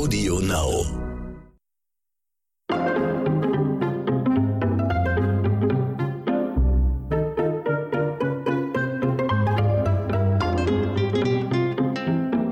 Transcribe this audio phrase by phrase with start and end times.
[0.00, 0.84] Audio Now.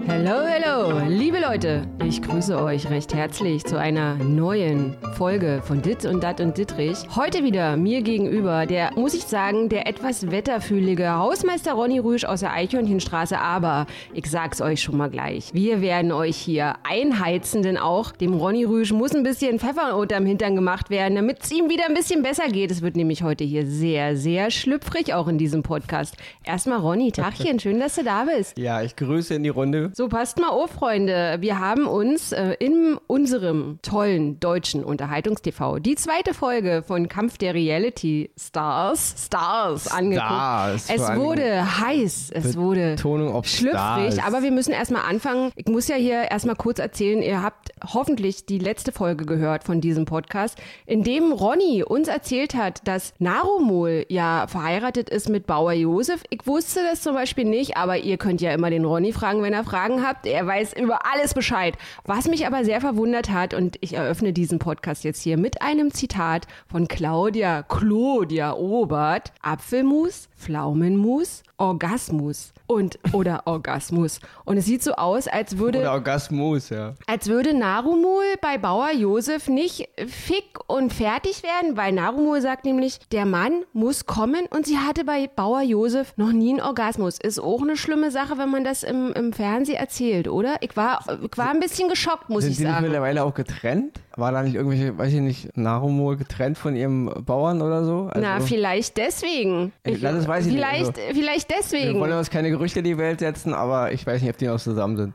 [0.09, 6.05] Hallo, hallo, liebe Leute, ich grüße euch recht herzlich zu einer neuen Folge von Dit
[6.05, 6.99] und Dat und Dittrich.
[7.17, 12.41] Heute wieder mir gegenüber der, muss ich sagen, der etwas wetterfühlige Hausmeister Ronny Rüsch aus
[12.41, 15.53] der Eichhörnchenstraße, aber ich sag's euch schon mal gleich.
[15.53, 20.27] Wir werden euch hier einheizen, denn auch dem Ronny Rüsch muss ein bisschen Pfeffer unterm
[20.27, 22.71] Hintern gemacht werden, damit es ihm wieder ein bisschen besser geht.
[22.71, 26.15] Es wird nämlich heute hier sehr, sehr schlüpfrig auch in diesem Podcast.
[26.45, 28.57] Erstmal Ronny, Tachchen, schön, dass du da bist.
[28.57, 29.91] Ja, ich grüße in die Runde.
[29.93, 31.39] So, passt mal auf, Freunde.
[31.41, 37.55] Wir haben uns äh, in unserem tollen deutschen Unterhaltungstv die zweite Folge von Kampf der
[37.55, 40.27] Reality Stars, Stars, angeguckt.
[40.27, 44.19] Stars, es wurde heiß, es wurde schlüpfrig, Stars.
[44.19, 45.53] aber wir müssen erstmal anfangen.
[45.57, 49.81] Ich muss ja hier erstmal kurz erzählen, ihr habt hoffentlich die letzte Folge gehört von
[49.81, 55.73] diesem Podcast, in dem Ronny uns erzählt hat, dass Narumol ja verheiratet ist mit Bauer
[55.73, 56.23] Josef.
[56.29, 59.55] Ich wusste das zum Beispiel nicht, aber ihr könnt ja immer den Ronny fragen, wenn
[59.55, 60.27] ihr Fragen habt.
[60.27, 61.75] Er weiß über alles Bescheid.
[62.05, 65.93] Was mich aber sehr verwundert hat, und ich eröffne diesen Podcast jetzt hier mit einem
[65.93, 69.33] Zitat von Claudia, Claudia Obert.
[69.43, 74.21] Apfelmus, Pflaumenmus, Orgasmus und oder Orgasmus.
[74.45, 76.95] Und es sieht so aus, als würde Oder Orgasmus, ja.
[77.07, 82.99] als würde Narumul bei Bauer Josef nicht fick und fertig werden, weil Narumul sagt nämlich,
[83.13, 87.19] der Mann muss kommen und sie hatte bei Bauer Josef noch nie einen Orgasmus.
[87.21, 90.57] Ist auch eine schlimme Sache, wenn man das im, im Fernsehen erzählt, oder?
[90.61, 92.85] Ich war, ich war ein bisschen geschockt, muss Sind ich die nicht sagen.
[92.85, 94.01] mittlerweile auch getrennt?
[94.19, 98.09] War da nicht irgendwelche, weiß ich nicht, Narumol getrennt von ihrem Bauern oder so?
[98.11, 99.73] Also, Na, vielleicht deswegen.
[99.85, 102.01] Ich- das weiß ich nicht, vielleicht, also- vielleicht wir deswegen.
[102.01, 104.59] wollen uns keine Gerüchte in die Welt setzen, aber ich weiß nicht, ob die noch
[104.59, 105.15] zusammen sind.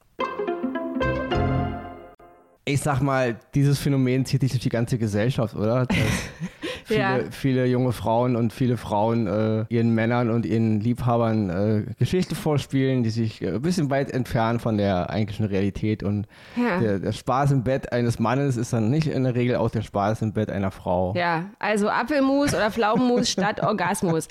[2.63, 5.87] Ich sag mal, dieses Phänomen zieht sich durch die ganze Gesellschaft, oder?
[6.91, 7.19] Viele, Ja.
[7.31, 13.03] viele junge Frauen und viele Frauen äh, ihren Männern und ihren Liebhabern äh, Geschichten vorspielen,
[13.03, 16.03] die sich äh, ein bisschen weit entfernen von der eigentlichen Realität.
[16.03, 16.79] Und Ja.
[16.79, 19.81] der, der Spaß im Bett eines Mannes ist dann nicht in der Regel auch der
[19.81, 21.13] Spaß im Bett einer Frau.
[21.15, 24.27] Ja, also Apfelmus oder Pflaumenmus statt Orgasmus.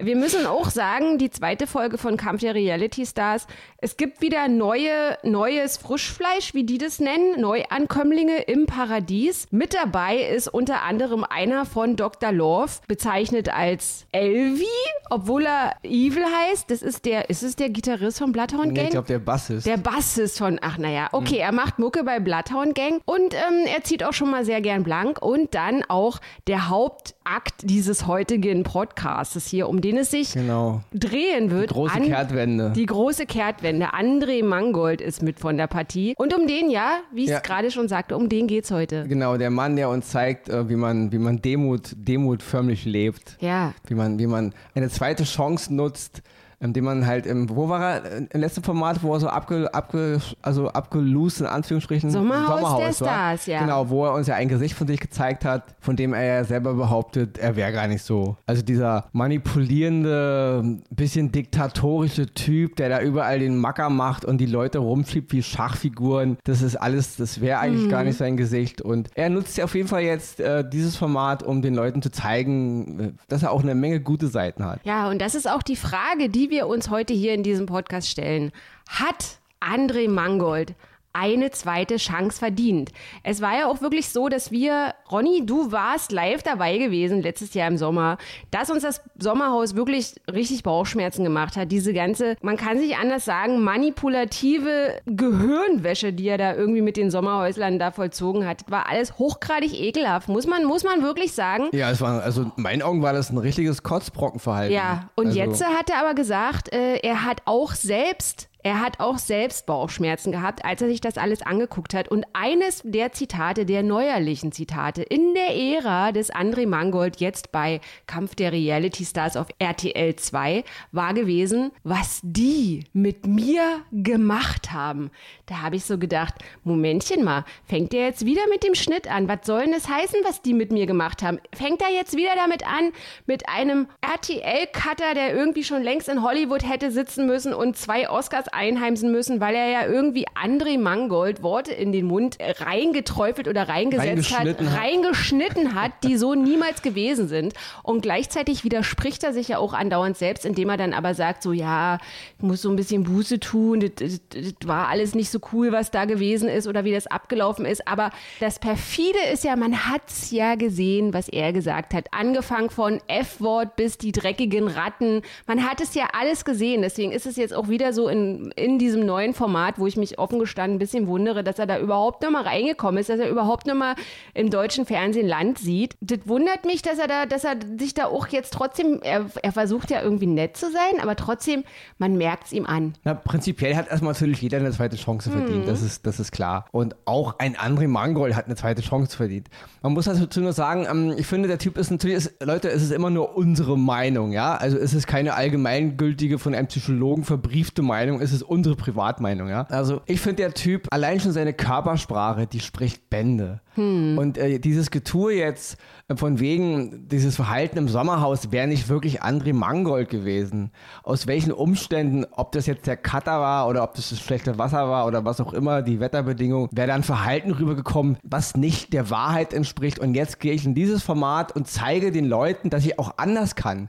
[0.00, 3.46] Wir müssen auch sagen, die zweite Folge von Kampf der Reality Stars,
[3.78, 4.90] es gibt wieder neue,
[5.22, 9.46] neues Frischfleisch, wie die das nennen, Neuankömmlinge im Paradies.
[9.50, 12.03] Mit dabei ist unter anderem einer von Dr.
[12.32, 14.64] Love, bezeichnet als Elvi,
[15.10, 16.70] obwohl er Evil heißt.
[16.70, 18.84] Das ist der, ist es der Gitarrist von Bloodhound Nee, Gang?
[18.86, 19.66] ich glaube, der Bass ist.
[19.66, 23.66] Der Bass ist von, ach naja, okay, er macht Mucke bei Bloodhound Gang und ähm,
[23.74, 28.62] er zieht auch schon mal sehr gern blank und dann auch der Hauptakt dieses heutigen
[28.62, 30.82] Podcasts hier, um den es sich genau.
[30.92, 31.70] drehen wird.
[31.70, 32.72] Große an- Kehrtwende.
[32.74, 33.94] Die große Kehrtwende.
[33.94, 36.14] André Mangold ist mit von der Partie.
[36.16, 37.40] Und um den, ja, wie ich es Ja.
[37.40, 39.04] gerade schon sagte, um den geht's heute.
[39.08, 43.36] Genau, der Mann, der uns zeigt, äh, wie man, wie man Demut, Demut förmlich lebt.
[43.40, 43.74] Ja.
[43.86, 46.22] Wie man, wie man eine zweite Chance nutzt,
[46.64, 50.20] indem man halt im, wo war er, im letzten Format, wo er so abge, abge,
[50.42, 52.10] also abgelost in Anführungsstrichen.
[52.10, 52.92] Sommerhaus der war.
[52.92, 53.60] Stars, ja.
[53.60, 56.44] Genau, wo er uns ja ein Gesicht von sich gezeigt hat, von dem er ja
[56.44, 58.36] selber behauptet, er wäre gar nicht so.
[58.46, 64.78] Also dieser manipulierende, bisschen diktatorische Typ, der da überall den Macker macht und die Leute
[64.78, 67.90] rumschiebt wie Schachfiguren, das ist alles, das wäre eigentlich Mhm.
[67.90, 68.80] gar nicht sein Gesicht.
[68.80, 72.10] Und er nutzt ja auf jeden Fall jetzt äh, dieses Format, um den Leuten zu
[72.10, 74.80] zeigen, äh, dass er auch eine Menge gute Seiten hat.
[74.84, 78.08] Ja, und das ist auch die Frage, die wir uns heute hier in diesem Podcast
[78.08, 78.52] stellen.
[78.88, 80.74] Hat André Mangold
[81.14, 82.90] eine zweite Chance verdient?
[83.22, 87.54] Es war ja auch wirklich so, dass wir, Ronny, du warst live dabei gewesen letztes
[87.54, 88.18] Jahr im Sommer,
[88.50, 91.72] dass uns das Sommerhaus wirklich richtig Bauchschmerzen gemacht hat.
[91.72, 97.10] Diese ganze, man kann sich anders sagen, manipulative Gehirnwäsche, die er da irgendwie mit den
[97.10, 100.28] Sommerhäuslern da vollzogen hat, war alles hochgradig ekelhaft.
[100.28, 101.68] Muss man, muss man wirklich sagen.
[101.72, 104.74] Ja, es war, also in meinen Augen war das ein richtiges Kotzbrockenverhalten.
[104.74, 108.98] Ja, und also, jetzt hat er aber gesagt, äh, er hat auch selbst, er hat
[108.98, 112.08] auch selbst Bauchschmerzen gehabt, als er sich das alles angeguckt hat.
[112.08, 117.82] Und eines der Zitate, der neuerlichen Zitate in der Ära des André Mangold, jetzt bei
[118.06, 125.10] Kampf der Reality Stars auf RTL 2, war gewesen, was die mit mir gemacht haben.
[125.44, 129.28] Da habe ich so gedacht, Momentchen mal, fängt er jetzt wieder mit dem Schnitt an?
[129.28, 131.38] Was soll denn das heißen, was die mit mir gemacht haben?
[131.52, 132.92] Fängt er jetzt wieder damit an,
[133.26, 138.53] mit einem RTL-Cutter, der irgendwie schon längst in Hollywood hätte sitzen müssen und zwei Oscars
[138.54, 144.30] einheimsen müssen, weil er ja irgendwie André Mangold Worte in den Mund reingeträufelt oder reingesetzt
[144.32, 144.80] hat, Reingeschnitten hat.
[144.80, 147.54] reingeschnitten hat, die so niemals gewesen sind.
[147.82, 151.52] Und gleichzeitig widerspricht er sich ja auch andauernd selbst, indem er dann aber sagt, so
[151.52, 151.98] ja,
[152.38, 155.72] ich muss so ein bisschen Buße tun, das, das, das war alles nicht so cool,
[155.72, 157.86] was da gewesen ist oder wie das abgelaufen ist.
[157.86, 158.10] Aber
[158.40, 162.08] das perfide ist ja, man hat's ja gesehen, was er gesagt hat.
[162.12, 165.22] Angefangen von F-Wort bis die dreckigen Ratten.
[165.46, 166.82] Man hat es ja alles gesehen.
[166.82, 170.18] Deswegen ist es jetzt auch wieder so in, in diesem neuen Format, wo ich mich
[170.18, 173.28] offen gestanden ein bisschen wundere, dass er da überhaupt noch mal reingekommen ist, dass er
[173.28, 173.94] überhaupt noch mal
[174.34, 175.96] im deutschen Fernsehen Land sieht.
[176.00, 179.52] Das wundert mich, dass er da, dass er sich da auch jetzt trotzdem, er, er
[179.52, 181.64] versucht ja irgendwie nett zu sein, aber trotzdem,
[181.98, 182.94] man merkt es ihm an.
[183.04, 186.66] Na, prinzipiell hat erstmal natürlich jeder eine zweite Chance verdient, das, ist, das ist klar.
[186.72, 189.48] Und auch ein André Mangold hat eine zweite Chance verdient.
[189.82, 192.82] Man muss dazu nur sagen, ähm, ich finde, der Typ ist natürlich, ist, Leute, es
[192.82, 194.56] ist immer nur unsere Meinung, ja.
[194.56, 199.66] Also es ist keine allgemeingültige, von einem Psychologen verbriefte Meinung, es ist unsere Privatmeinung, ja.
[199.70, 203.60] Also ich finde, der Typ, allein schon seine Körpersprache, die spricht Bände.
[203.76, 209.22] Und äh, dieses Getue jetzt äh, von wegen dieses Verhalten im Sommerhaus wäre nicht wirklich
[209.22, 210.70] André Mangold gewesen.
[211.02, 214.88] Aus welchen Umständen, ob das jetzt der Cutter war oder ob das das schlechte Wasser
[214.88, 219.52] war oder was auch immer, die Wetterbedingungen, wäre dann Verhalten rübergekommen, was nicht der Wahrheit
[219.52, 219.98] entspricht.
[219.98, 223.56] Und jetzt gehe ich in dieses Format und zeige den Leuten, dass ich auch anders
[223.56, 223.88] kann.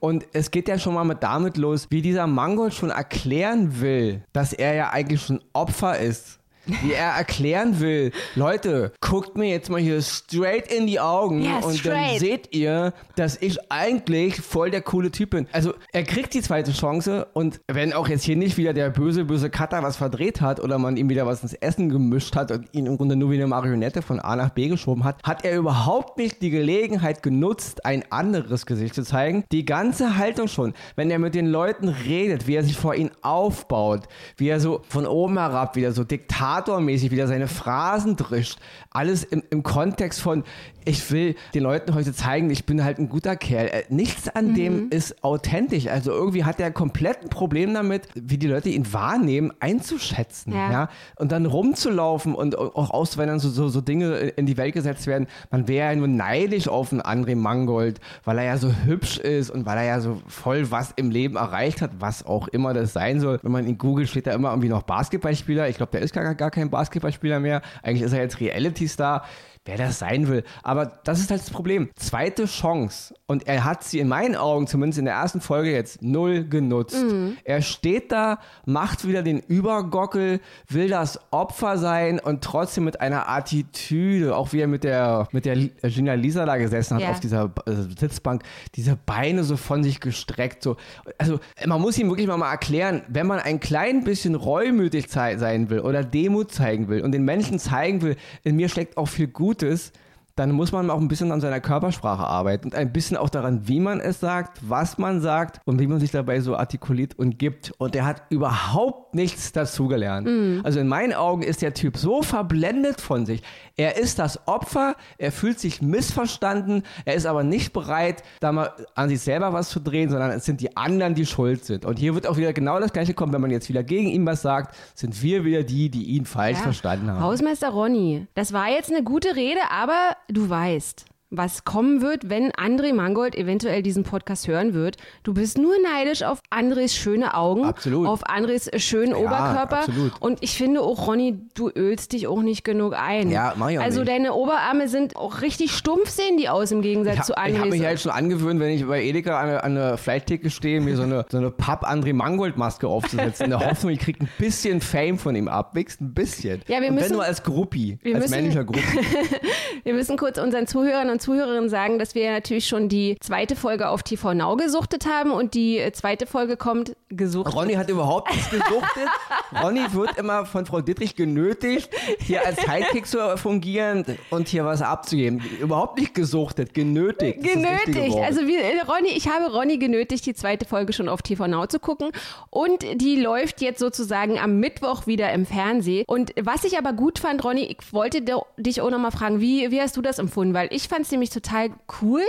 [0.00, 4.22] Und es geht ja schon mal mit damit los, wie dieser Mangold schon erklären will,
[4.32, 9.70] dass er ja eigentlich schon Opfer ist wie er erklären will, Leute, guckt mir jetzt
[9.70, 12.20] mal hier straight in die Augen Ja, und dann straight.
[12.20, 15.46] seht ihr, dass ich eigentlich voll der coole Typ bin.
[15.52, 19.24] Also er kriegt die zweite Chance und wenn auch jetzt hier nicht wieder der böse,
[19.24, 22.66] böse Cutter was verdreht hat oder man ihm wieder was ins Essen gemischt hat und
[22.72, 25.56] ihn im Grunde nur wie eine Marionette von A nach B geschoben hat, hat er
[25.56, 29.44] überhaupt nicht die Gelegenheit genutzt, ein anderes Gesicht zu zeigen.
[29.52, 33.10] Die ganze Haltung schon, wenn er mit den Leuten redet, wie er sich vor ihnen
[33.22, 34.02] aufbaut,
[34.36, 36.04] wie er so von oben herab wieder so
[36.54, 38.58] diktatormäßig wieder seine Phrasen drischt.
[38.90, 40.44] Alles im, im Kontext von,
[40.84, 43.66] ich will den Leuten heute zeigen, ich bin halt ein guter Kerl.
[43.66, 45.88] Äh, Nichts an dem ist authentisch.
[45.88, 50.52] Also irgendwie hat er komplett ein Problem damit, wie die Leute ihn wahrnehmen, einzuschätzen.
[50.52, 50.70] Ja.
[50.70, 50.88] Ja.
[51.16, 55.26] Und dann rumzulaufen und auch auszuwählen, so, so, so Dinge in die Welt gesetzt werden.
[55.50, 59.50] Man wäre ja nur neidisch auf einen André Mangold, weil er ja so hübsch ist
[59.50, 62.92] und weil er ja so voll was im Leben erreicht hat, was auch immer das
[62.92, 63.38] sein soll.
[63.42, 65.68] Wenn man in Google steht da immer irgendwie noch Basketballspieler.
[65.68, 67.62] Ich glaube, der ist gar, gar kein Basketballspieler mehr.
[67.82, 69.26] Eigentlich ist er jetzt Reality-Star.
[69.66, 70.44] Wer das sein will.
[70.62, 71.88] Aber das ist halt das Problem.
[71.96, 73.14] Zweite Chance.
[73.26, 77.02] Und er hat sie in meinen Augen, zumindest in der ersten Folge jetzt, null genutzt.
[77.44, 83.26] Er steht da, macht wieder den Übergockel, will das Opfer sein und trotzdem mit einer
[83.28, 87.10] Attitüde, auch wie er mit der, mit der Gina Lisa da gesessen hat Ja.
[87.10, 88.42] auf dieser äh, Sitzbank,
[88.74, 90.62] diese Beine so von sich gestreckt.
[90.62, 90.76] So.
[91.16, 95.70] Also man muss ihm wirklich mal, mal erklären, wenn man ein klein bisschen reumütig sein
[95.70, 99.26] will oder Demut zeigen will und den Menschen zeigen will, in mir steckt auch viel
[99.28, 99.94] Gutes, gut ist,
[100.36, 103.68] dann muss man auch ein bisschen an seiner Körpersprache arbeiten und ein bisschen auch daran,
[103.68, 107.38] wie man es sagt, was man sagt und wie man sich dabei so artikuliert und
[107.38, 107.72] gibt.
[107.78, 110.64] Und er hat überhaupt nichts dazugelernt.
[110.64, 113.42] Also in meinen Augen ist der Typ so verblendet von sich.
[113.76, 118.72] Er ist das Opfer, er fühlt sich missverstanden, er ist aber nicht bereit, da mal
[118.94, 121.84] an sich selber was zu drehen, sondern es sind die anderen, die schuld sind.
[121.84, 124.26] Und hier wird auch wieder genau das Gleiche kommen, wenn man jetzt wieder gegen ihn
[124.26, 127.20] was sagt, sind wir wieder die, die ihn falsch verstanden haben.
[127.20, 132.52] Hausmeister Ronny, das war jetzt eine gute Rede, aber du weißt, was kommen wird, wenn
[132.52, 134.98] André Mangold eventuell diesen Podcast hören wird.
[135.24, 138.06] Du bist nur neidisch auf Andres schöne Augen, Absolut.
[138.06, 139.78] auf Andres schönen Ja, Oberkörper.
[139.78, 140.12] absolut.
[140.20, 143.30] Und ich finde auch, Ronny, du ölst dich auch nicht genug ein.
[143.30, 144.12] Ja, mach ich auch Also nicht.
[144.12, 147.54] deine Oberarme sind auch richtig stumpf, sehen die aus im Gegensatz Ich zu habe hab
[147.62, 147.70] Andres.
[147.78, 150.96] mich halt schon angewöhnt, wenn ich bei Edeka an der, an der Fleischtheke stehe, mir
[150.96, 155.34] so eine, so eine Papp-André-Mangold-Maske aufzusetzen, in der Hoffnung, ich krieg ein bisschen Fame von
[155.34, 155.74] ihm ab.
[155.74, 156.62] Wichst ein bisschen.
[156.68, 158.82] Ja, wir Und müssen- wenn nur als Gruppi, wir als müssen- männlicher Gruppi.
[159.84, 163.88] Wir müssen kurz unseren Zuhörern und Zuhörerinnen sagen, dass wir natürlich schon die zweite Folge
[163.88, 167.54] auf TV Now gesuchtet haben und die äh, zweite Folge kommt gesucht.
[167.54, 169.08] Ronny hat überhaupt nichts gesuchtet.
[169.62, 171.88] Ronny wird immer von Frau Dittrich genötigt,
[172.20, 175.42] hier als Sidekick zu fungieren und hier was abzugeben.
[175.60, 177.42] Überhaupt nicht gesuchtet, genötigt.
[177.42, 178.18] Genötigt.
[178.18, 181.66] Also wie, äh, Ronny, ich habe Ronny genötigt, die zweite Folge schon auf TV Now
[181.66, 182.10] zu gucken.
[182.50, 186.04] Und die läuft jetzt sozusagen am Mittwoch wieder im Fernsehen.
[186.06, 188.22] Und was ich aber gut fand, Ronny, ich wollte
[188.58, 190.52] dich auch nochmal fragen, wie, wie hast du das empfunden?
[190.52, 191.70] Weil ich fand fand es nämlich total
[192.00, 192.22] cool,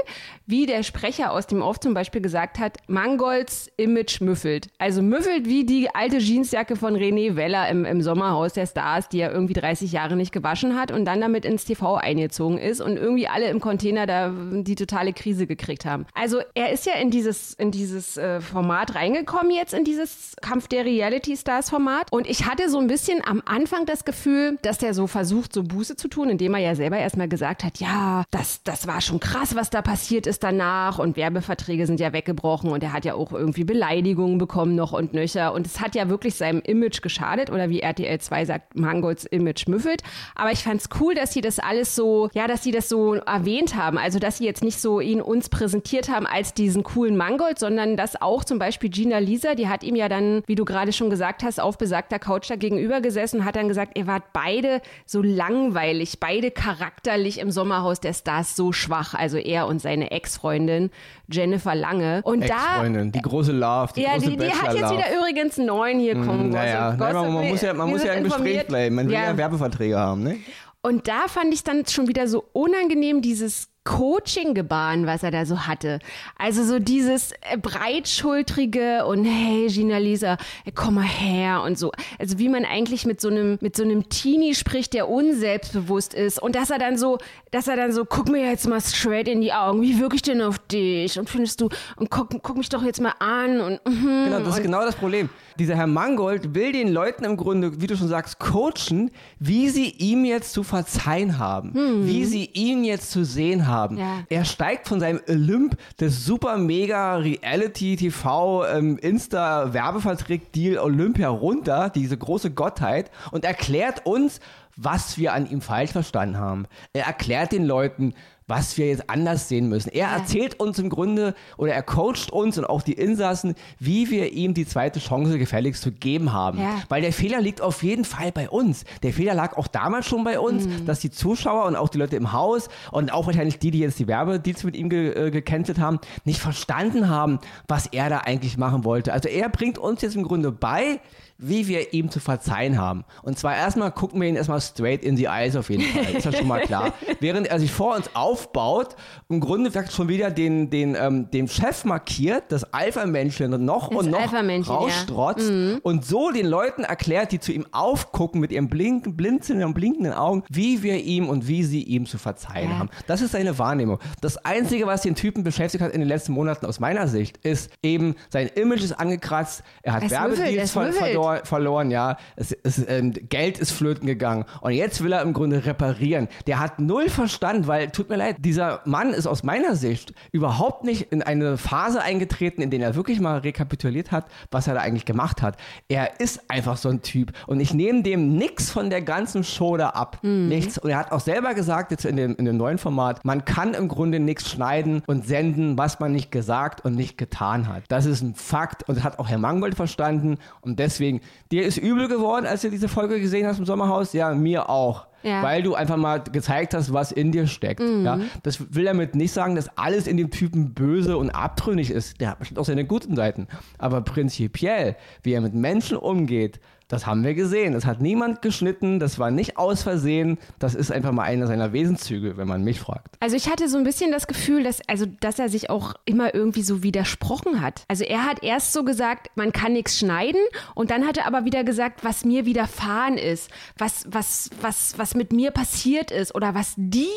[0.47, 4.67] wie der Sprecher aus dem Off zum Beispiel gesagt hat, Mangolds Image müffelt.
[4.79, 9.19] Also müffelt wie die alte Jeansjacke von René Weller im, im Sommerhaus der Stars, die
[9.19, 12.97] er irgendwie 30 Jahre nicht gewaschen hat und dann damit ins TV eingezogen ist und
[12.97, 16.05] irgendwie alle im Container da die totale Krise gekriegt haben.
[16.13, 20.67] Also er ist ja in dieses, in dieses äh, Format reingekommen jetzt, in dieses Kampf
[20.67, 24.79] der Reality Stars Format und ich hatte so ein bisschen am Anfang das Gefühl, dass
[24.79, 28.25] der so versucht, so Buße zu tun, indem er ja selber erstmal gesagt hat, ja,
[28.31, 32.71] das, das war schon krass, was da passiert ist danach und Werbeverträge sind ja weggebrochen
[32.71, 36.09] und er hat ja auch irgendwie Beleidigungen bekommen noch und nöcher und es hat ja
[36.09, 40.01] wirklich seinem Image geschadet oder wie RTL 2 sagt, Mangolds Image müffelt.
[40.33, 43.13] Aber ich fand es cool, dass sie das alles so, ja, dass sie das so
[43.13, 43.99] erwähnt haben.
[43.99, 47.95] Also, dass sie jetzt nicht so ihn uns präsentiert haben als diesen coolen Mangold, sondern
[47.97, 51.11] dass auch zum Beispiel Gina Lisa, die hat ihm ja dann, wie du gerade schon
[51.11, 54.81] gesagt hast, auf besagter Couch da gegenüber gesessen und hat dann gesagt, ihr wart beide
[55.05, 59.13] so langweilig, beide charakterlich im Sommerhaus der Stars so schwach.
[59.13, 60.89] Also er und seine Ex-Freundin
[61.31, 62.21] Jennifer Lange.
[62.23, 65.99] Und Ex-Freundin, die große Love, die ja, große die, die hat jetzt wieder übrigens neuen
[65.99, 66.49] hier kommen.
[66.49, 68.95] Mm, naja, Gossip, Nein, man, muss ja, man muss ja im Gespräch bleiben.
[68.95, 69.23] Man will Ja.
[69.25, 70.37] ja Werbeverträge haben, ne?
[70.81, 75.67] Und da fand ich dann schon wieder so unangenehm dieses Coaching-Gebaren, was er da so
[75.67, 75.99] hatte.
[76.37, 80.33] Also so dieses äh, breitschultrige und hey, Gina Lisa,
[80.65, 81.91] äh, komm mal her und so.
[82.19, 86.41] Also wie man eigentlich mit so einem, mit so einem Teenie spricht, der unselbstbewusst ist.
[86.41, 87.19] Und dass er dann so,
[87.51, 90.23] dass er dann so, guck mir jetzt mal straight in die Augen, wie wirke ich
[90.23, 91.19] denn auf dich?
[91.19, 94.25] Und findest du, und guck, guck mich doch jetzt mal an und, mhm.
[94.25, 95.29] Genau, das ist genau das Problem.
[95.59, 99.91] Dieser Herr Mangold will den Leuten im Grunde, wie du schon sagst, coachen, wie sie
[99.91, 101.71] ihm jetzt zu verzeihen haben,
[102.05, 103.74] wie sie ihn jetzt zu sehen haben.
[103.97, 104.23] Ja.
[104.29, 111.29] Er steigt von seinem Olymp des super mega Reality TV ähm, Insta Werbevertrag Deal Olympia
[111.29, 114.39] runter, diese große Gottheit und erklärt uns,
[114.77, 116.67] was wir an ihm falsch verstanden haben.
[116.93, 118.13] Er erklärt den Leuten,
[118.47, 119.89] was wir jetzt anders sehen müssen.
[119.89, 124.33] Er erzählt uns im Grunde oder er coacht uns und auch die Insassen, wie wir
[124.33, 126.59] ihm die zweite Chance gefälligst zu geben haben.
[126.59, 126.77] Ja.
[126.89, 128.85] Weil der Fehler liegt auf jeden Fall bei uns.
[129.01, 130.85] Der Fehler lag auch damals schon bei uns, Mhm.
[130.85, 133.97] dass die Zuschauer und auch die Leute im Haus und auch wahrscheinlich die, die jetzt
[133.99, 138.57] die Werbedeals mit ihm ge äh, gecancelt haben, nicht verstanden haben, was er da eigentlich
[138.57, 139.11] machen wollte.
[139.11, 140.99] Also er bringt uns jetzt im Grunde bei,
[141.37, 143.03] wie wir ihm zu verzeihen haben.
[143.23, 146.15] Und zwar erstmal gucken wir ihn erstmal straight in die eyes auf jeden Fall.
[146.15, 146.93] Ist ja schon mal klar.
[147.19, 148.95] Während er sich vor uns aufbaut,
[149.29, 153.97] im Grunde sagt schon wieder den, den, ähm, den Chef markiert, das Alpha-Männchen noch Das
[153.99, 154.79] und noch Alpha-Männchen, ja.
[154.79, 155.51] rausstrotzt
[155.83, 160.13] und so den Leuten erklärt, die zu ihm aufgucken mit ihren blinken, blinzelnden und blinkenden
[160.13, 162.79] Augen, wie wir ihm und wie sie ihm zu verzeihen Ja.
[162.79, 162.89] haben.
[163.07, 163.99] Das ist seine Wahrnehmung.
[164.21, 167.71] Das Einzige, was den Typen beschäftigt hat in den letzten Monaten aus meiner Sicht, ist
[167.83, 171.15] eben, sein Image ist angekratzt, er hat Werbedeals es ver müffelt.
[171.25, 175.33] Verlor verloren, ja, es, es, ähm, Geld ist flöten gegangen und jetzt will er im
[175.33, 176.27] Grunde reparieren.
[176.47, 180.83] Der hat null Verstand, weil, tut mir leid, dieser Mann ist aus meiner Sicht überhaupt
[180.83, 184.81] nicht in eine Phase eingetreten, in der er wirklich mal rekapituliert hat, was er da
[184.81, 185.57] eigentlich gemacht hat.
[185.87, 189.77] Er ist einfach so ein Typ und ich nehme dem nichts von der ganzen Show
[189.77, 190.19] da ab.
[190.21, 190.77] Nichts.
[190.77, 193.73] Und er hat auch selber gesagt, jetzt in dem, in dem neuen Format, man kann
[193.73, 197.83] im Grunde nichts schneiden und senden, was man nicht gesagt und nicht getan hat.
[197.87, 201.14] Das ist ein Fakt und das hat auch Herr Mangold verstanden und deswegen,
[201.51, 204.13] dir ist übel geworden, als du diese Folge gesehen hast im Sommerhaus?
[204.13, 205.07] Ja, mir auch.
[205.23, 205.41] Ja.
[205.41, 207.81] Weil du einfach mal gezeigt hast, was in dir steckt.
[207.81, 212.21] Ja, das will damit nicht sagen, dass alles in dem Typen böse und abtrünnig ist.
[212.21, 213.47] Der hat bestimmt auch seine guten Seiten.
[213.79, 217.73] Aber prinzipiell, wie er mit Menschen umgeht, das haben wir gesehen.
[217.73, 220.37] Das hat niemand geschnitten, das war nicht aus Versehen.
[220.59, 223.15] Das ist einfach mal einer seiner Wesenszüge, wenn man mich fragt.
[223.19, 226.35] Also ich hatte so ein bisschen das Gefühl, dass, also, dass er sich auch immer
[226.35, 227.83] irgendwie so widersprochen hat.
[227.87, 230.41] Also er hat erst so gesagt, man kann nichts schneiden
[230.75, 235.15] und dann hat er aber wieder gesagt, was mir widerfahren ist, was, was, was, was
[235.15, 237.07] mit mir passiert ist oder was die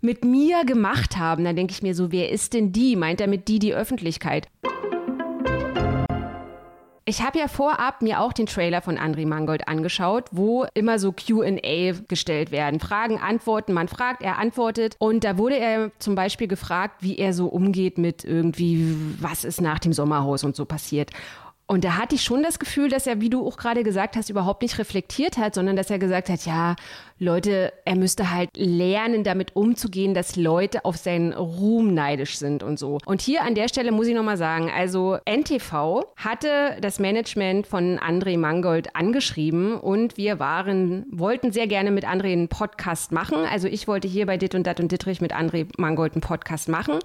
[0.00, 1.44] mit mir gemacht haben.
[1.44, 2.96] Dann denke ich mir so, wer ist denn die?
[2.96, 4.48] Meint er mit die die Öffentlichkeit?
[7.08, 11.12] Ich habe ja vorab mir auch den Trailer von André Mangold angeschaut, wo immer so
[11.12, 12.80] QA gestellt werden.
[12.80, 14.96] Fragen, Antworten, man fragt, er antwortet.
[14.98, 19.60] Und da wurde er zum Beispiel gefragt, wie er so umgeht mit irgendwie, was ist
[19.60, 21.12] nach dem Sommerhaus und so passiert.
[21.68, 24.30] Und da hatte ich schon das Gefühl, dass er, wie du auch gerade gesagt hast,
[24.30, 26.76] überhaupt nicht reflektiert hat, sondern dass er gesagt hat, ja,
[27.18, 32.78] Leute, er müsste halt lernen, damit umzugehen, dass Leute auf seinen Ruhm neidisch sind und
[32.78, 32.98] so.
[33.06, 37.98] Und hier an der Stelle muss ich nochmal sagen, also NTV hatte das Management von
[37.98, 43.38] André Mangold angeschrieben und wir waren, wollten sehr gerne mit André einen Podcast machen.
[43.50, 46.68] Also ich wollte hier bei Dit und Dat und Dittrich mit André Mangold einen Podcast
[46.68, 46.98] machen.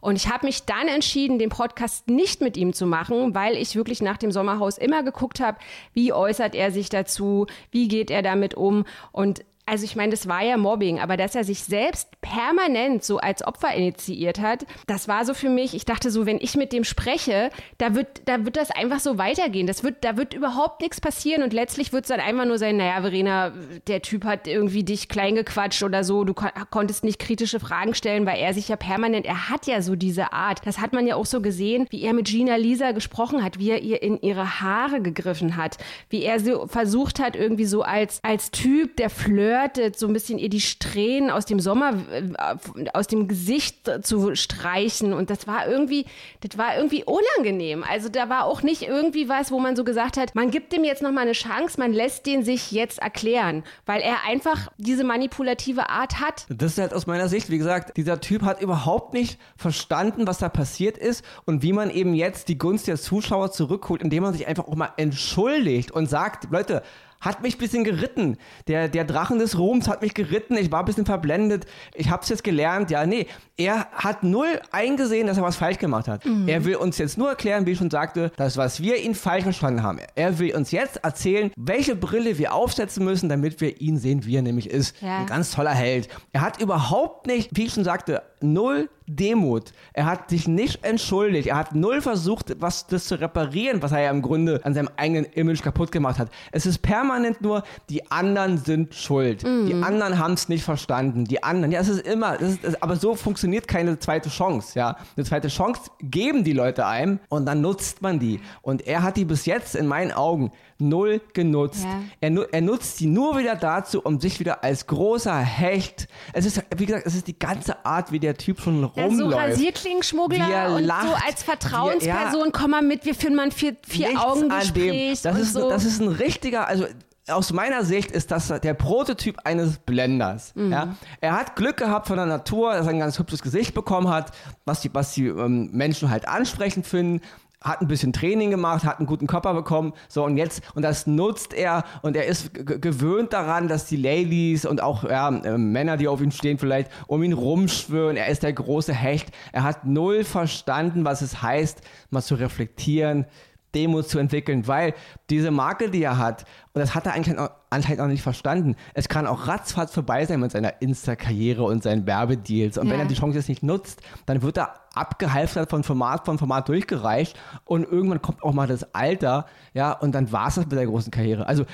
[0.00, 3.74] Und ich habe mich dann entschieden, den Podcast nicht mit ihm zu machen, weil ich
[3.74, 5.58] wirklich nach dem Sommerhaus immer geguckt habe,
[5.92, 8.84] wie äußert er sich dazu, wie geht er damit um.
[9.12, 13.18] Und also ich meine, das war ja Mobbing, aber dass er sich selbst permanent so
[13.18, 16.72] als Opfer initiiert hat, das war so für mich, ich dachte so, wenn ich mit
[16.72, 19.66] dem spreche, da wird, da wird das einfach so weitergehen.
[19.66, 22.76] Das wird, da wird überhaupt nichts passieren und letztlich wird es dann einfach nur sein,
[22.76, 23.52] naja, Verena,
[23.88, 27.94] der Typ hat irgendwie dich klein gequatscht oder so, du kon konntest nicht kritische Fragen
[27.94, 30.60] stellen, weil er sich ja permanent, er hat ja so diese Art.
[30.64, 33.70] Das hat man ja auch so gesehen, wie er mit Gina Lisa gesprochen hat, wie
[33.70, 38.20] er ihr in ihre Haare gegriffen hat, wie er so versucht hat, irgendwie so als,
[38.22, 39.10] als Typ, der
[39.56, 44.34] flirtet, so ein bisschen ihr die Strähnen aus dem Sommer, äh, aus dem Gesicht zu
[44.34, 45.12] streichen.
[45.12, 46.06] Und das war irgendwie,
[46.40, 47.84] das war irgendwie unangenehm.
[47.88, 50.84] Also da war auch nicht irgendwie was, wo man so gesagt hat, man gibt dem
[50.84, 55.88] jetzt nochmal eine Chance, man lässt den sich jetzt erklären, weil er einfach diese manipulative
[55.88, 56.46] Art hat.
[56.48, 60.38] Das ist halt aus meiner Sicht, wie gesagt, dieser Typ hat überhaupt nicht verstanden, was
[60.38, 64.32] da passiert ist und wie man eben jetzt die Gunst der Zuschauer zurückholt, indem man
[64.32, 66.82] sich einfach auch mal entschuldigt und sagt, Leute,
[67.20, 68.36] hat mich ein bisschen geritten.
[68.68, 70.56] Der, der Drachen des Ruhms hat mich geritten.
[70.56, 71.66] Ich war ein bisschen verblendet.
[71.94, 72.90] Ich habe es jetzt gelernt.
[72.90, 73.26] Ja, nee.
[73.56, 76.24] Er hat null eingesehen, dass er was falsch gemacht hat.
[76.24, 76.48] Mhm.
[76.48, 79.44] Er will uns jetzt nur erklären, wie ich schon sagte, das, was wir ihn falsch
[79.44, 79.98] verstanden haben.
[80.14, 84.36] Er will uns jetzt erzählen, welche Brille wir aufsetzen müssen, damit wir ihn sehen, wie
[84.36, 85.00] er nämlich ist.
[85.00, 85.18] Ja.
[85.18, 86.08] Ein ganz toller Held.
[86.32, 89.72] Er hat überhaupt nicht, wie ich schon sagte, null Demut.
[89.92, 91.48] Er hat sich nicht entschuldigt.
[91.48, 94.90] Er hat null versucht, was das zu reparieren, was er ja im Grunde an seinem
[94.96, 96.28] eigenen Image kaputt gemacht hat.
[96.50, 99.44] Es ist permanent nur, die anderen sind schuld.
[99.44, 99.66] Mhm.
[99.66, 101.24] Die anderen haben es nicht verstanden.
[101.24, 104.96] Die anderen, ja, es ist immer, das ist, aber so funktioniert keine zweite Chance, ja.
[105.16, 108.40] Eine zweite Chance geben die Leute einem und dann nutzt man die.
[108.60, 111.84] Und er hat die bis jetzt in meinen Augen null genutzt.
[111.84, 112.00] Ja.
[112.20, 116.08] Er, er, nutzt die nur wieder dazu, um sich wieder als großer Hecht.
[116.32, 119.10] Es ist, wie gesagt, es ist die ganze Art, wie der Typ schon rumläuft.
[119.10, 123.44] Ja, so Rasierklingenschmuggler und lacht, so als Vertrauensperson, ja, komm mal mit, wir führen mal
[123.44, 125.22] ein vier, vier Augen Gespräch.
[125.22, 125.68] Das ist, so.
[125.68, 126.86] das ist ein richtiger, also
[127.28, 130.52] aus meiner Sicht ist das der Prototyp eines Blenders.
[130.54, 130.72] Mhm.
[130.72, 130.96] Ja?
[131.20, 134.32] Er hat Glück gehabt von der Natur, dass er ein ganz hübsches Gesicht bekommen hat,
[134.64, 137.20] was die, was die ähm, Menschen halt ansprechend finden
[137.66, 141.06] hat ein bisschen Training gemacht, hat einen guten Körper bekommen, so und jetzt, und das
[141.06, 145.96] nutzt er und er ist gewöhnt daran, dass die Ladies und auch ja, äh, Männer,
[145.96, 148.16] die auf ihn stehen, vielleicht um ihn rumschwören.
[148.16, 149.28] Er ist der große Hecht.
[149.52, 151.80] Er hat null verstanden, was es heißt,
[152.10, 153.26] mal zu reflektieren,
[153.76, 154.94] Demos zu entwickeln, weil
[155.30, 157.36] diese Marke, die er hat, und das hat er eigentlich
[157.70, 162.06] anscheinend auch nicht verstanden, es kann auch ratzfatz vorbei sein mit seiner Insta-Karriere und seinen
[162.06, 162.78] Werbedeals.
[162.78, 162.92] Und ja.
[162.92, 166.68] wenn er die Chance jetzt nicht nutzt, dann wird er abgehalftert von Format von Format
[166.68, 170.72] durchgereicht und irgendwann kommt auch mal das Alter, ja, und dann war es das mit
[170.72, 171.46] der großen Karriere.
[171.46, 171.66] Also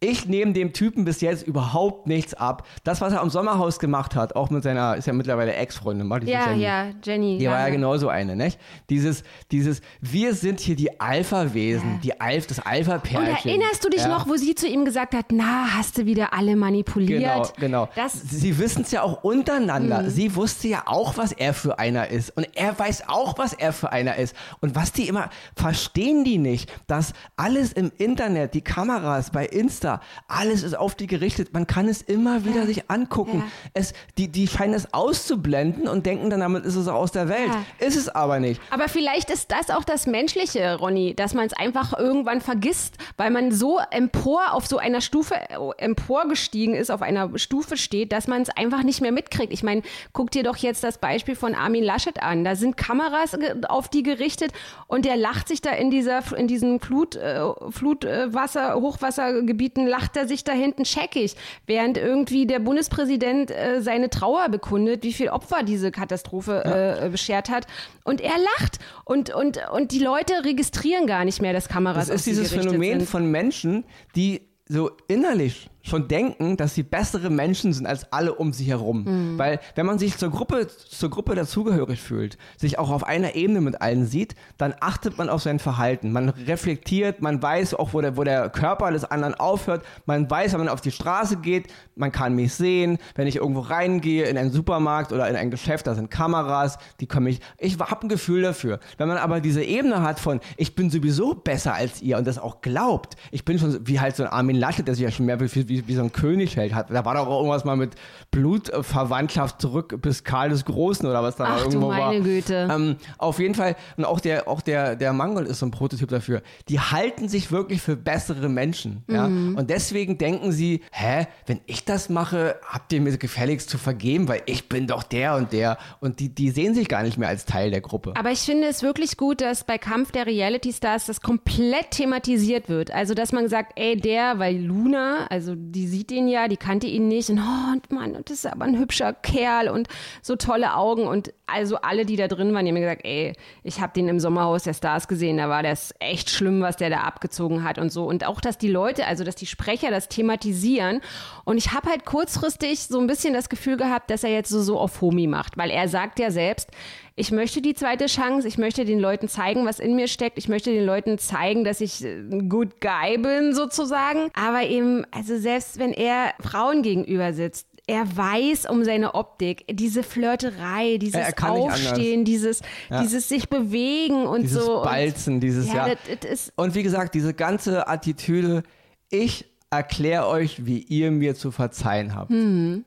[0.00, 2.66] ich nehme dem Typen bis jetzt überhaupt nichts ab.
[2.84, 6.50] Das, was er am Sommerhaus gemacht hat, auch mit seiner, ist ja mittlerweile Ex-Freundin, Ja,
[6.50, 6.62] Jenny.
[6.62, 7.38] ja, Jenny.
[7.38, 7.50] Die ja.
[7.50, 8.60] war ja genauso eine, nicht?
[8.90, 11.98] Dieses, dieses, wir sind hier die Alpha-Wesen, ja.
[12.00, 13.28] die Alf, das Alpha-Pärchen.
[13.28, 14.08] Und erinnerst du dich ja.
[14.08, 17.20] noch, wo sie zu ihm gesagt hat, na, hast du wieder alle manipuliert?
[17.20, 17.88] Genau, genau.
[17.96, 20.02] Das sie wissen es ja auch untereinander.
[20.02, 20.10] Mhm.
[20.10, 22.36] Sie wusste ja auch, was er für einer ist.
[22.36, 24.36] Und er weiß auch, was er für einer ist.
[24.60, 29.87] Und was die immer, verstehen die nicht, dass alles im Internet, die Kameras bei Insta,
[29.88, 30.00] Muster.
[30.26, 31.52] Alles ist auf die gerichtet.
[31.52, 32.66] Man kann es immer wieder ja.
[32.66, 33.38] sich angucken.
[33.38, 33.70] Ja.
[33.74, 37.28] Es, die, die scheinen es auszublenden und denken dann, damit ist es auch aus der
[37.28, 37.48] Welt.
[37.48, 37.86] Ja.
[37.86, 38.60] Ist es aber nicht.
[38.70, 43.30] Aber vielleicht ist das auch das Menschliche, Ronny, dass man es einfach irgendwann vergisst, weil
[43.30, 45.34] man so empor auf so einer Stufe
[45.78, 49.52] emporgestiegen ist, auf einer Stufe steht, dass man es einfach nicht mehr mitkriegt.
[49.52, 52.44] Ich meine, guck dir doch jetzt das Beispiel von Armin Laschet an.
[52.44, 53.36] Da sind Kameras
[53.68, 54.52] auf die gerichtet
[54.86, 60.16] und der lacht sich da in dieser in diesem Flut, äh, Flutwasser, Hochwassergebieten Nachrichten lacht
[60.16, 61.36] er sich da hinten scheckig,
[61.66, 67.06] während irgendwie der Bundespräsident äh, seine Trauer bekundet, wie viel Opfer diese Katastrophe ja.
[67.06, 67.66] äh, beschert hat.
[68.04, 72.16] Und er lacht und, und, und die Leute registrieren gar nicht mehr, dass Kameras Das
[72.16, 73.08] ist dieses Phänomen sind.
[73.08, 73.84] von Menschen,
[74.16, 79.04] die so innerlich schon denken, dass sie bessere Menschen sind als alle um sich herum.
[79.04, 79.38] Mhm.
[79.38, 83.60] Weil wenn man sich zur Gruppe, zur Gruppe dazugehörig fühlt, sich auch auf einer Ebene
[83.60, 86.12] mit allen sieht, dann achtet man auf sein Verhalten.
[86.12, 89.84] Man reflektiert, man weiß auch, wo der, wo der Körper des anderen aufhört.
[90.06, 92.98] Man weiß, wenn man auf die Straße geht, man kann mich sehen.
[93.14, 97.06] Wenn ich irgendwo reingehe in einen Supermarkt oder in ein Geschäft, da sind Kameras, die
[97.06, 98.80] können mich, ich habe ein Gefühl dafür.
[98.96, 102.38] Wenn man aber diese Ebene hat von, ich bin sowieso besser als ihr und das
[102.38, 105.26] auch glaubt, ich bin schon wie halt so ein Armin Laschet, der sich ja schon
[105.26, 106.74] mehr wie, wie wie, so ein König hält.
[106.74, 107.94] Hat, da war doch auch irgendwas mal mit
[108.30, 112.20] Blutverwandtschaft zurück bis Karl des Großen oder was da Ach, irgendwo du meine war.
[112.20, 112.68] Güte.
[112.70, 116.08] Ähm, auf jeden Fall, und auch der, auch der, der Mangel ist so ein Prototyp
[116.08, 116.42] dafür.
[116.68, 119.04] Die halten sich wirklich für bessere Menschen.
[119.06, 119.14] Mhm.
[119.14, 119.24] Ja?
[119.24, 124.28] Und deswegen denken sie, hä, wenn ich das mache, habt ihr mir gefälligst zu vergeben,
[124.28, 125.78] weil ich bin doch der und der.
[126.00, 128.14] Und die, die sehen sich gar nicht mehr als Teil der Gruppe.
[128.16, 132.68] Aber ich finde es wirklich gut, dass bei Kampf der Reality Stars das komplett thematisiert
[132.68, 132.90] wird.
[132.90, 136.86] Also, dass man sagt, ey, der, weil Luna, also die sieht ihn ja, die kannte
[136.86, 137.30] ihn nicht.
[137.30, 139.88] Und oh Mann, das ist aber ein hübscher Kerl und
[140.22, 141.06] so tolle Augen.
[141.06, 144.08] Und also alle, die da drin waren, die haben mir gesagt, ey, ich habe den
[144.08, 147.78] im Sommerhaus der Stars gesehen, da war das echt schlimm, was der da abgezogen hat
[147.78, 148.06] und so.
[148.06, 151.00] Und auch, dass die Leute, also dass die Sprecher das thematisieren.
[151.44, 154.60] Und ich habe halt kurzfristig so ein bisschen das Gefühl gehabt, dass er jetzt so,
[154.60, 156.70] so auf Homie macht, weil er sagt ja selbst,
[157.18, 160.48] ich möchte die zweite Chance, ich möchte den Leuten zeigen, was in mir steckt, ich
[160.48, 165.78] möchte den Leuten zeigen, dass ich ein Good Guy bin sozusagen, aber eben, also selbst
[165.78, 172.60] wenn er Frauen gegenüber sitzt, er weiß um seine Optik, diese Flirterei, dieses Aufstehen, dieses,
[172.90, 173.00] ja.
[173.00, 174.82] dieses sich bewegen und dieses so.
[174.82, 175.94] Balzen, und, dieses ja.
[176.20, 178.62] Das, und wie gesagt, diese ganze Attitüde,
[179.10, 182.30] ich erkläre euch, wie ihr mir zu verzeihen habt.
[182.30, 182.84] Mhm.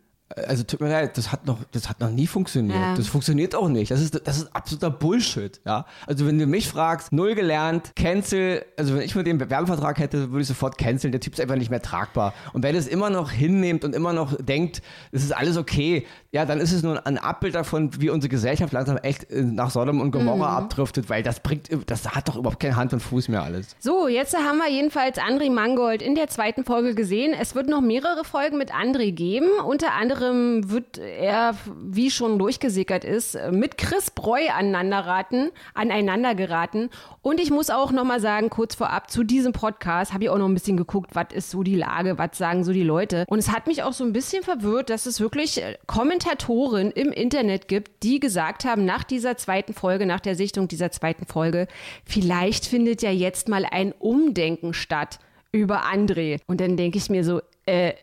[0.48, 2.80] Also tut mir leid, das hat noch, das hat noch nie funktioniert.
[2.80, 2.96] Ja.
[2.96, 3.92] Das funktioniert auch nicht.
[3.92, 5.60] Das ist, das ist absoluter Bullshit.
[5.66, 8.64] Ja, also wenn du mich fragst, null gelernt, cancel.
[8.78, 11.12] Also wenn ich mit dem Werbevertrag hätte, würde ich sofort canceln.
[11.12, 12.34] Der Typ ist einfach nicht mehr tragbar.
[12.54, 16.46] Und wenn es immer noch hinnimmt und immer noch denkt, es ist alles okay, ja,
[16.46, 20.00] dann ist es nur ein Abbild davon, wie unsere Gesellschaft langsam echt äh, nach Sodom
[20.00, 20.66] und Gomorra mhm.
[20.66, 23.76] abdriftet, weil das bringt, das hat doch überhaupt keine Hand und Fuß mehr alles.
[23.80, 27.34] So, jetzt haben wir jedenfalls André Mangold in der zweiten Folge gesehen.
[27.38, 29.48] Es wird noch mehrere Folgen mit André geben.
[29.66, 36.90] Unter anderem wird er, wie schon durchgesickert ist, mit Chris Breu aneinanderraten, aneinander geraten.
[37.22, 40.38] Und ich muss auch noch mal sagen, kurz vorab zu diesem Podcast habe ich auch
[40.38, 43.26] noch ein bisschen geguckt, was ist so die Lage, was sagen so die Leute.
[43.28, 47.12] Und es hat mich auch so ein bisschen verwirrt, dass es wirklich äh, Kommentatoren im
[47.12, 51.68] Internet gibt, die gesagt haben, nach dieser zweiten Folge, nach der Sichtung dieser zweiten Folge,
[52.06, 55.20] vielleicht findet ja jetzt mal ein Umdenken statt
[55.52, 56.40] über André.
[56.48, 57.94] Und dann denke ich mir so, äh,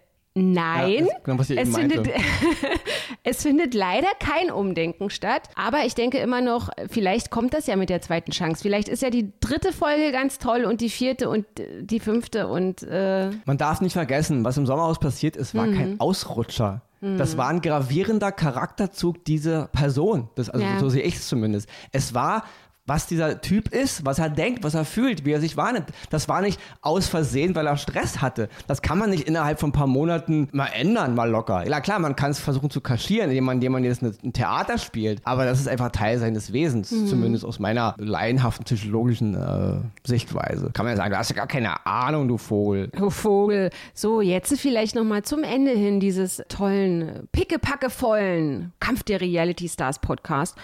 [0.40, 2.08] Nein, ja, genau, es, findet,
[3.24, 5.48] es findet leider kein Umdenken statt.
[5.54, 8.62] Aber ich denke immer noch, vielleicht kommt das ja mit der zweiten Chance.
[8.62, 11.46] Vielleicht ist ja die dritte Folge ganz toll und die vierte und
[11.80, 12.82] die fünfte und.
[12.82, 15.76] Äh Man darf nicht vergessen, was im Sommerhaus passiert ist, war mhm.
[15.76, 16.82] kein Ausrutscher.
[17.00, 20.30] Das war ein gravierender Charakterzug dieser Person.
[20.34, 20.80] Das, also ja.
[20.80, 21.68] so sehe ich es zumindest.
[21.92, 22.42] Es war
[22.88, 25.86] was dieser Typ ist, was er denkt, was er fühlt, wie er sich wahrnimmt.
[26.10, 28.48] Das war nicht aus Versehen, weil er Stress hatte.
[28.66, 31.68] Das kann man nicht innerhalb von ein paar Monaten mal ändern, mal locker.
[31.68, 34.78] Ja klar, man kann es versuchen zu kaschieren, indem man, indem man jetzt ein Theater
[34.78, 37.06] spielt, aber das ist einfach Teil seines Wesens, mhm.
[37.06, 40.70] zumindest aus meiner laienhaften psychologischen äh, Sichtweise.
[40.72, 42.88] Kann man ja sagen, du hast ja gar keine Ahnung, du Vogel.
[42.88, 43.70] Du Vogel.
[43.92, 50.56] So, jetzt vielleicht nochmal zum Ende hin dieses tollen, pickepackevollen Kampf der Reality Stars Podcast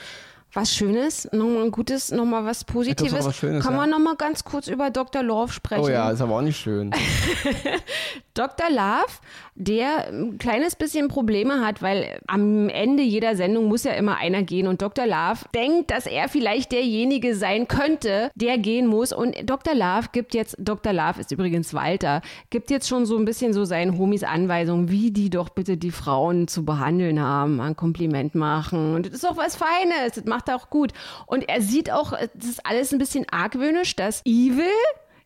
[0.55, 3.25] was Schönes, nochmal ein Gutes, nochmal was Positives.
[3.25, 3.99] Was Schönes, Kann man ja.
[3.99, 5.23] nochmal ganz kurz über Dr.
[5.23, 5.85] Love sprechen?
[5.85, 6.93] Oh ja, ist aber auch nicht schön.
[8.35, 8.69] Dr.
[8.69, 9.13] Love,
[9.55, 14.43] der ein kleines bisschen Probleme hat, weil am Ende jeder Sendung muss ja immer einer
[14.43, 15.07] gehen und Dr.
[15.07, 19.75] Love denkt, dass er vielleicht derjenige sein könnte, der gehen muss und Dr.
[19.75, 20.93] Love gibt jetzt, Dr.
[20.93, 25.13] Love ist übrigens Walter, gibt jetzt schon so ein bisschen so seinen Homies Anweisungen, wie
[25.13, 29.37] die doch bitte die Frauen zu behandeln haben, ein Kompliment machen und das ist auch
[29.37, 30.93] was Feines, das macht er auch gut
[31.27, 34.65] und er sieht auch, das ist alles ein bisschen argwöhnisch, dass Evil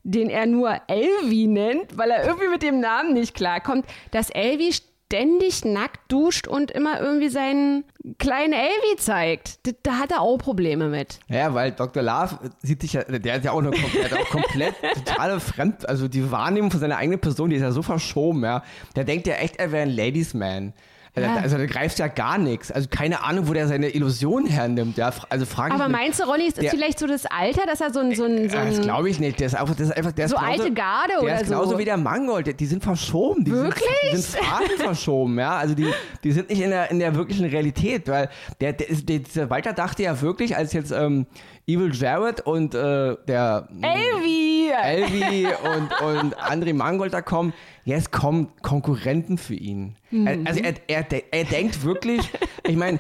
[0.05, 4.73] den er nur Elvi nennt, weil er irgendwie mit dem Namen nicht klarkommt, dass Elvi
[4.73, 7.85] ständig nackt duscht und immer irgendwie seinen
[8.19, 9.67] kleinen Elvi zeigt.
[9.67, 11.19] Da, da, hat er auch Probleme mit.
[11.29, 12.03] Ja, weil Dr.
[12.03, 14.75] Love sieht sich ja, der hat ja auch, eine, hat auch komplett
[15.07, 18.63] totale Fremd, also die Wahrnehmung von seiner eigenen Person, die ist ja so verschoben, ja.
[18.97, 20.75] Der denkt ja echt, er wäre ein Ladies Man.
[21.23, 21.37] Ja.
[21.37, 22.71] Also der greift ja gar nichts.
[22.71, 24.97] Also keine Ahnung, wo der seine Illusion hernimmt.
[24.97, 27.93] Ja, also frage Aber meinst du, Ronny, ist das vielleicht so das Alter, dass er
[27.93, 28.15] so ein...
[28.15, 29.41] So ein, so ein das glaube ich nicht.
[29.41, 31.45] Der ist einfach, das ist einfach der so ist genauso, alte Garde der oder ist
[31.45, 31.79] genauso so.
[31.79, 32.61] wie der Mangold.
[32.61, 33.45] Die sind verschoben.
[33.45, 33.89] Die Wirklich?
[34.03, 35.39] Sind, die sind Phasen verschoben.
[35.39, 35.93] Ja, also die,
[36.25, 38.09] die sind nicht in der, in der wirklichen Realität.
[38.09, 38.29] Weil
[38.61, 41.27] der, der, der, der Walter dachte ja wirklich, als jetzt ähm,
[41.69, 47.53] Evil Jared und äh, der Elvi, Elvi und, und André Mangold da kommen,
[47.85, 49.95] jetzt kommen Konkurrenten für ihn.
[50.11, 50.47] Mhm.
[50.47, 52.31] Also er, er, er denkt wirklich,
[52.67, 52.99] ich meine,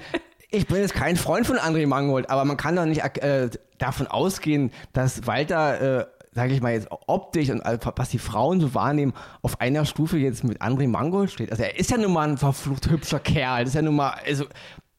[0.51, 4.07] ich bin jetzt kein Freund von André Mangold, aber man kann doch nicht äh, davon
[4.07, 9.15] ausgehen, dass Walter, äh, sage ich mal jetzt optisch und was die Frauen so wahrnehmen,
[9.41, 11.51] auf einer Stufe jetzt mit André Mangold steht.
[11.51, 13.61] Also er ist ja nun mal ein verflucht hübscher Kerl.
[13.61, 14.45] Das ist ja nun mal, also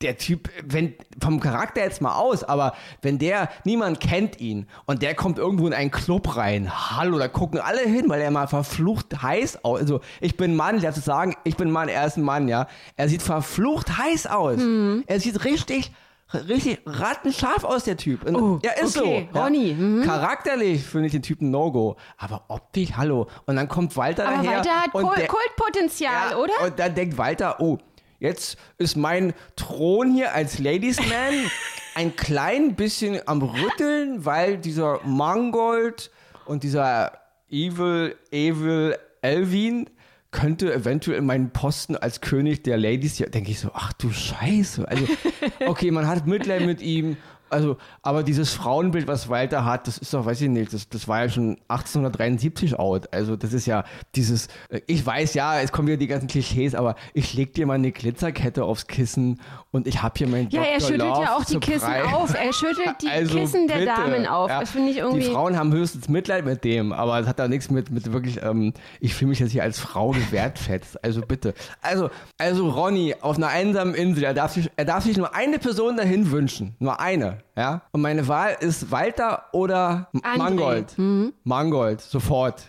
[0.01, 5.01] der Typ, wenn vom Charakter jetzt mal aus, aber wenn der, niemand kennt ihn und
[5.01, 8.47] der kommt irgendwo in einen Club rein, hallo, da gucken alle hin, weil er mal
[8.47, 9.81] verflucht heiß aus.
[9.81, 12.47] Also ich bin Mann, ich darf zu sagen, ich bin Mann, er ist ein Mann,
[12.47, 12.67] ja.
[12.95, 14.57] Er sieht verflucht heiß aus.
[14.57, 15.03] Mhm.
[15.05, 15.91] Er sieht richtig,
[16.33, 18.21] richtig rattenscharf aus, der Typ.
[18.29, 19.27] Oh, ja, ist okay.
[19.33, 19.39] so.
[19.39, 19.73] Ronny.
[19.73, 20.03] Mhm.
[20.03, 21.97] Charakterlich finde ich den Typen No-Go.
[22.17, 23.27] Aber optisch, hallo.
[23.45, 24.57] Und dann kommt Walter aber daher.
[24.57, 26.53] Walter hat Kult Kultpotenzial, ja, oder?
[26.63, 27.77] Und dann denkt Walter, oh,
[28.19, 31.33] Jetzt ist mein Thron hier als Ladiesman
[31.95, 36.11] ein klein bisschen am Rütteln, weil dieser Mangold
[36.45, 37.13] und dieser
[37.49, 39.89] Evil, Evil Elvin
[40.31, 44.87] könnte eventuell meinen Posten als König der Ladies, ja, denke ich so, ach du Scheiße.
[44.87, 45.07] Also,
[45.65, 47.17] okay, man hat Mitleid mit ihm
[47.49, 51.07] also, aber dieses Frauenbild, was Walter hat, das ist doch, weiß ich nicht, das, das
[51.07, 53.13] war ja schon 1873 out.
[53.13, 53.83] Also, das ist ja
[54.15, 57.65] dieses, äh, ich weiß ja, es kommen wieder die ganzen Klischees, aber ich leg dir
[57.65, 59.39] mal eine Glitzerkette aufs Kissen
[59.71, 60.73] und ich hab hier mein Ja, Dr.
[60.73, 62.15] er schüttelt Love ja auch die Kissen Surprise.
[62.15, 62.33] auf.
[62.33, 64.49] Er schüttelt die Also Kissen der bitte, Damen auf.
[64.49, 64.59] ja.
[64.59, 65.19] Das finde ich irgendwie.
[65.21, 68.41] Die Frauen haben höchstens Mitleid mit dem, aber es hat da nichts mit, mit wirklich,
[68.41, 71.03] ähm, ich fühle mich jetzt hier als Frau gewertfetzt.
[71.03, 71.53] Also bitte.
[71.81, 75.59] Also, also Ronny auf einer einsamen Insel, er darf sich, er darf sich nur eine
[75.59, 76.75] Person dahin wünschen.
[76.79, 77.81] Nur eine, ja.
[77.91, 80.37] Und meine Wahl ist Walter oder M- André.
[80.37, 80.95] Mangold.
[81.43, 82.63] Mangold, sofort.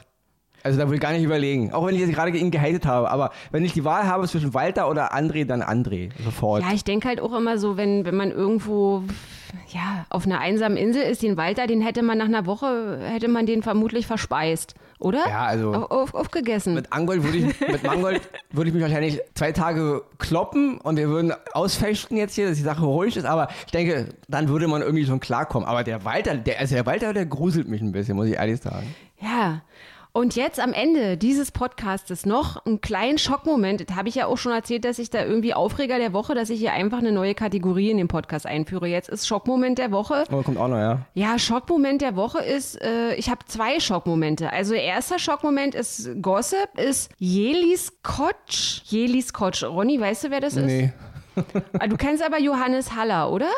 [0.62, 1.72] Also da will ich gar nicht überlegen.
[1.72, 3.10] Auch wenn ich jetzt gerade ihn gehatet habe.
[3.10, 6.10] Aber wenn ich die Wahl habe zwischen Walter oder André, dann André.
[6.22, 6.62] Sofort.
[6.62, 9.04] Ja, ich denke halt auch immer so, wenn, wenn man irgendwo
[9.68, 13.28] ja, auf einer einsamen Insel ist, den Walter, den hätte man nach einer Woche, hätte
[13.28, 15.26] man den vermutlich verspeist, oder?
[15.28, 16.74] Ja, also- Auf, auf, aufgegessen.
[16.74, 21.08] Mit Angold würde ich, mit Mangold würde ich mich wahrscheinlich zwei Tage kloppen und wir
[21.08, 24.82] würden ausfechten jetzt hier, dass die Sache ruhig ist, aber ich denke, dann würde man
[24.82, 25.68] irgendwie schon klarkommen.
[25.68, 28.60] Aber der Walter, der, also der Walter, der gruselt mich ein bisschen, muss ich ehrlich
[28.60, 28.94] sagen.
[29.20, 29.62] Ja.
[30.12, 33.88] Und jetzt am Ende dieses Podcastes noch einen kleinen Schockmoment.
[33.88, 36.50] Das habe ich ja auch schon erzählt, dass ich da irgendwie Aufreger der Woche, dass
[36.50, 38.88] ich hier einfach eine neue Kategorie in den Podcast einführe.
[38.88, 40.24] Jetzt ist Schockmoment der Woche.
[40.32, 41.06] Oh, kommt auch noch, ja.
[41.14, 44.52] Ja, Schockmoment der Woche ist, äh, ich habe zwei Schockmomente.
[44.52, 48.80] Also erster Schockmoment ist Gossip, ist Jelis Kotsch.
[48.86, 49.62] Jelis Kotsch.
[49.62, 50.64] Ronny, weißt du, wer das ist?
[50.66, 50.92] Nee.
[51.78, 53.48] Ah, Du kennst aber Johannes Haller, oder?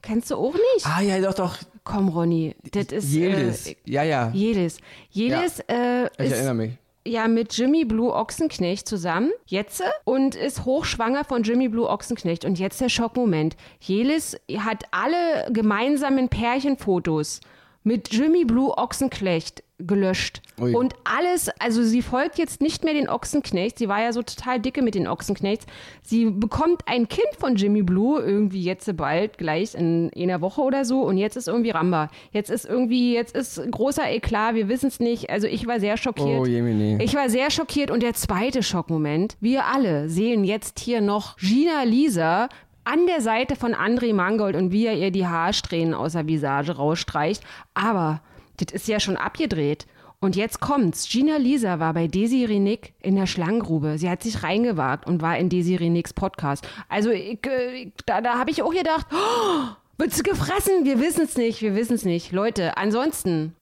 [0.00, 0.86] Kennst du auch nicht?
[0.86, 1.56] Ah, ja, doch, doch.
[1.84, 3.12] Komm, Ronny, das ist...
[3.12, 3.66] Jelis.
[3.66, 4.30] Äh, ja, ja.
[4.32, 4.78] Jelis.
[5.10, 6.72] Jelis äh, Ich ist erinnere mich.
[7.06, 12.44] ja mit Jimmy Blue Ochsenknecht zusammen, jetzt, und ist hochschwanger von Jimmy Blue Ochsenknecht.
[12.44, 13.56] Und jetzt der Schockmoment.
[13.80, 17.40] Jelis hat alle gemeinsamen Pärchenfotos
[17.84, 20.42] mit Jimmy Blue Ochsenknecht gelöscht.
[20.60, 20.74] Ui.
[20.74, 23.78] Und alles, also sie folgt jetzt nicht mehr den Ochsenknecht.
[23.78, 25.66] Sie war ja so total dicke mit den Ochsenknechts.
[26.02, 30.84] Sie bekommt ein Kind von Jimmy Blue, irgendwie jetzt bald, gleich in einer Woche oder
[30.84, 31.02] so.
[31.02, 32.10] Und jetzt ist irgendwie Ramba.
[32.30, 35.30] Jetzt ist irgendwie, jetzt ist großer Eklat, wir wissen es nicht.
[35.30, 36.40] Also ich war sehr schockiert.
[36.40, 37.02] Oh, Jemini.
[37.02, 41.82] Ich war sehr schockiert und der zweite Schockmoment, wir alle sehen jetzt hier noch Gina
[41.82, 42.48] Lisa
[42.84, 46.72] an der Seite von André Mangold und wie er ihr die Haarsträhnen aus der Visage
[46.76, 47.42] rausstreicht.
[47.74, 48.20] Aber
[48.58, 49.86] das ist ja schon abgedreht.
[50.20, 51.08] Und jetzt kommt's.
[51.08, 53.98] Gina Lisa war bei Desiree Nick in der Schlangengrube.
[53.98, 56.66] Sie hat sich reingewagt und war in Desiree Nicks Podcast.
[56.88, 59.64] Also ich, äh, ich- da, da habe ich auch gedacht, oh,
[59.98, 60.84] wird sie gefressen?
[60.84, 62.30] Wir wissen es nicht, wir wissen es nicht.
[62.30, 63.56] Leute, ansonsten.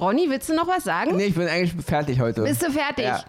[0.00, 1.16] Ronny, willst du noch was sagen?
[1.16, 2.42] Nee, ich bin eigentlich fertig heute.
[2.42, 3.04] Bist du fertig?
[3.04, 3.20] Ja.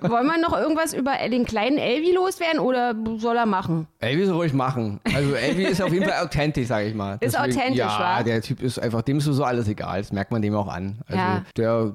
[0.08, 3.88] Wollen wir noch irgendwas über den kleinen Elvi loswerden oder soll er machen?
[3.98, 5.00] Elvi soll ruhig machen.
[5.12, 7.16] Also Elvi ist auf jeden Fall authentisch, sag ich mal.
[7.20, 8.22] Ist authentisch, ja, wa?
[8.22, 9.98] der Typ ist einfach, dem ist so alles egal.
[10.00, 11.00] Das merkt man dem auch an.
[11.06, 11.42] Also Ja.
[11.56, 11.92] der,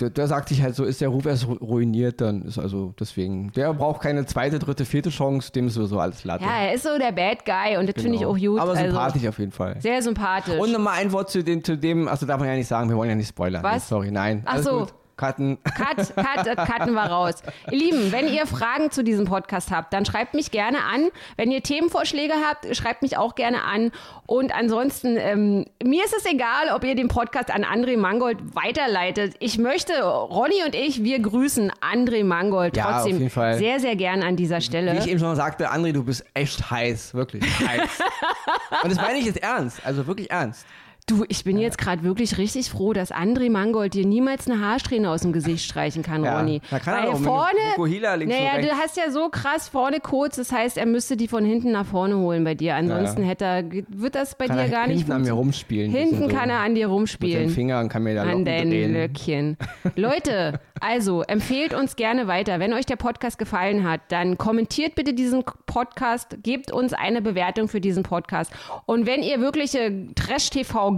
[0.00, 2.94] der, der sagt sich halt so, ist der Ruf erst ru- ruiniert, dann ist also
[3.00, 6.44] deswegen, der braucht keine zweite, dritte, vierte Chance, dem ist sowieso alles Latte.
[6.44, 8.32] Ja, er ist so der Bad Guy und das finde ich Genau.
[8.32, 8.60] auch gut.
[8.60, 9.76] Aber also, sympathisch auf jeden Fall.
[9.80, 10.58] Sehr sympathisch.
[10.58, 12.96] Und nochmal ein Wort zu dem, zu dem, also darf man ja nicht sagen, wir
[12.96, 13.55] wollen ja nicht spoilern.
[13.62, 13.74] Was?
[13.74, 14.42] Nee, sorry, nein.
[14.44, 14.78] Ach Alles so.
[14.80, 14.94] Gut.
[15.16, 15.56] Cutten.
[15.64, 17.36] Cut, cut, das cutten wir raus.
[17.70, 21.08] Ihr Lieben, wenn ihr Fragen zu diesem Podcast habt, dann schreibt mich gerne an.
[21.38, 23.92] Wenn ihr Themenvorschläge habt, schreibt mich auch gerne an.
[24.26, 29.36] Und ansonsten, ähm, mir ist es egal, ob ihr den Podcast an André Mangold weiterleitet.
[29.38, 33.56] Ich möchte, Ronny und ich, wir grüßen André Mangold Ja, trotzdem auf jeden Fall.
[33.56, 34.92] sehr, sehr gern an dieser Stelle.
[34.92, 38.00] Wie ich eben schon sagte, André, du bist echt heiß, wirklich heiß.
[38.82, 40.66] Und das meine ich jetzt ernst, also wirklich ernst.
[41.08, 45.08] Du, ich bin jetzt gerade wirklich richtig froh, dass André Mangold dir niemals eine Haarsträhne
[45.08, 46.60] aus dem Gesicht streichen kann, Ja, Ronny.
[46.68, 50.00] da kann er Weil auch mit vorne, links naja, du hast ja so krass vorne
[50.00, 52.74] kurz, das heißt, er müsste die von hinten nach vorne holen bei dir.
[52.74, 53.28] Ansonsten Ja.
[53.28, 55.92] hätte er, wird das bei Kann dir er gar nicht hinten an mir rumspielen.
[55.92, 57.50] Hinten bisschen so kann er an dir Mit seinen rumspielen.
[57.50, 58.92] Fingern kann mir da An deinen drehen.
[58.92, 59.56] Löckchen.
[59.94, 62.58] Leute, also empfehlt uns gerne weiter.
[62.58, 67.68] Wenn euch der Podcast gefallen hat, dann kommentiert bitte diesen Podcast, gebt uns eine Bewertung
[67.68, 68.50] für diesen Podcast.
[68.86, 70.08] Und wenn ihr wirkliche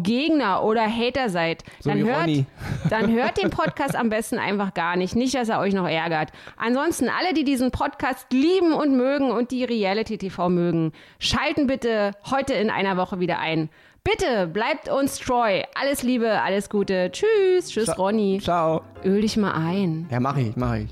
[0.02, 2.46] Trash-TV-Gegner oder Hater seid, So dann hört, Ronny.
[2.90, 5.16] dann hört den Podcast am besten einfach gar nicht.
[5.16, 6.30] Nicht, dass er euch noch ärgert.
[6.56, 12.54] Ansonsten, alle, die diesen Podcast lieben und mögen und die Reality-TV mögen, schalten bitte heute
[12.54, 13.68] in einer Woche wieder ein.
[14.04, 15.62] Bitte bleibt uns treu.
[15.74, 17.10] Alles Liebe, alles Gute.
[17.12, 17.68] Tschüss.
[17.68, 18.40] Tschüss, Ronny.
[18.42, 18.82] Ciao.
[19.04, 20.06] Öl dich mal ein.
[20.10, 20.88] Ja, mach ich, mach ich.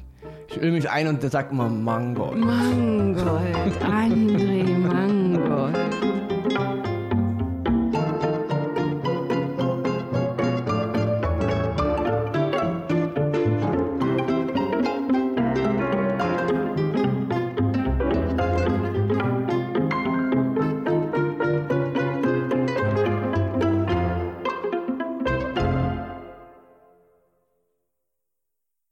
[0.49, 2.33] Ich öle mich ein und der sagt immer Mango.
[2.33, 6.16] Mangold, André Mangold.